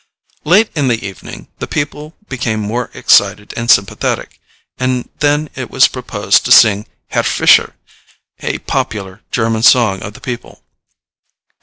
[0.45, 4.39] Late in the evening the people became more excited and sympathetic,
[4.79, 7.75] and then it was proposed to sing "Herr Fisher,"
[8.39, 10.63] a popular German song of the people.